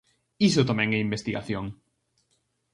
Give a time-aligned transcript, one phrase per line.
[0.49, 1.65] Iso tamén é investigación.